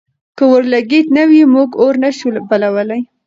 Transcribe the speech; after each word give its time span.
که 0.37 0.43
اورلګیت 0.51 1.07
نه 1.17 1.23
وي، 1.29 1.41
موږ 1.53 1.69
اور 1.81 1.93
نه 2.03 2.09
شو 2.17 2.29
بلولی. 2.49 3.01